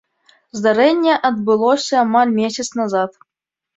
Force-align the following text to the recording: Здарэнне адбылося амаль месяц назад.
Здарэнне 0.59 1.13
адбылося 1.29 1.93
амаль 2.07 2.31
месяц 2.41 2.67
назад. 2.81 3.11